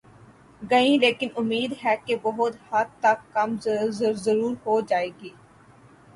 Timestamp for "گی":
0.61-0.97, 5.21-5.29